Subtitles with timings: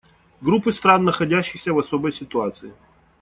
[0.41, 2.73] Группы стран, находящихся в особой ситуации.